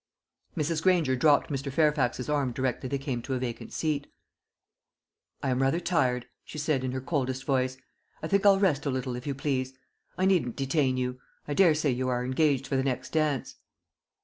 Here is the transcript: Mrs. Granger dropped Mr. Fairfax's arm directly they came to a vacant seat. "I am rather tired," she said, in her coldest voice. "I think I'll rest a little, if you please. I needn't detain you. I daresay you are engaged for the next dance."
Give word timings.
Mrs. 0.57 0.81
Granger 0.81 1.15
dropped 1.15 1.51
Mr. 1.51 1.71
Fairfax's 1.71 2.27
arm 2.27 2.53
directly 2.53 2.89
they 2.89 2.97
came 2.97 3.21
to 3.21 3.35
a 3.35 3.37
vacant 3.37 3.71
seat. 3.71 4.07
"I 5.43 5.51
am 5.51 5.61
rather 5.61 5.79
tired," 5.79 6.25
she 6.43 6.57
said, 6.57 6.83
in 6.83 6.91
her 6.93 6.99
coldest 7.01 7.43
voice. 7.43 7.77
"I 8.23 8.27
think 8.27 8.43
I'll 8.43 8.57
rest 8.59 8.87
a 8.87 8.89
little, 8.89 9.15
if 9.15 9.27
you 9.27 9.35
please. 9.35 9.73
I 10.17 10.25
needn't 10.25 10.55
detain 10.55 10.97
you. 10.97 11.19
I 11.47 11.53
daresay 11.53 11.91
you 11.91 12.09
are 12.09 12.25
engaged 12.25 12.65
for 12.65 12.77
the 12.77 12.83
next 12.83 13.11
dance." 13.11 13.57